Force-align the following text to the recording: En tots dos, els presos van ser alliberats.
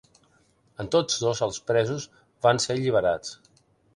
En 0.83 0.87
tots 0.95 1.19
dos, 1.25 1.41
els 1.49 1.59
presos 1.69 2.09
van 2.47 2.61
ser 2.65 2.75
alliberats. 2.79 3.37